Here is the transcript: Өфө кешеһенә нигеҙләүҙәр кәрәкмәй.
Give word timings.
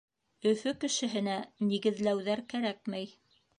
Өфө 0.51 0.73
кешеһенә 0.83 1.35
нигеҙләүҙәр 1.73 2.45
кәрәкмәй. 2.57 3.15